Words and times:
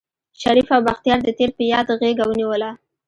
شريف 0.41 0.67
او 0.75 0.81
بختيار 0.87 1.19
د 1.23 1.29
تېر 1.37 1.49
په 1.57 1.63
ياد 1.71 1.87
غېږه 1.99 2.25
ونيوله. 2.27 2.69